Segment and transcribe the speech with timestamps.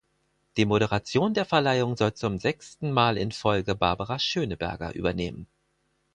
[0.57, 5.45] Die Moderation der Verleihung soll zum sechsten Mal in Folge Barbara Schöneberger übernehmen.